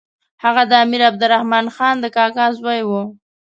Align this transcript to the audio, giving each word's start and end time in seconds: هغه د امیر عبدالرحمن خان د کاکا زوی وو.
هغه 0.43 0.63
د 0.71 0.73
امیر 0.83 1.01
عبدالرحمن 1.09 1.65
خان 1.75 1.95
د 2.01 2.05
کاکا 2.15 2.45
زوی 2.59 2.81
وو. 2.89 3.01